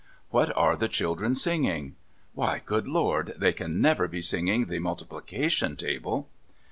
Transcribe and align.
What 0.31 0.51
are 0.57 0.75
the 0.75 0.87
children 0.87 1.35
singing? 1.35 1.95
AVhy, 2.35 2.65
good 2.65 2.87
Lord, 2.87 3.35
they 3.37 3.53
can 3.53 3.79
never 3.79 4.07
be 4.07 4.23
singing 4.23 4.65
the 4.65 4.79
multiplication 4.79 5.75
table 5.75 6.27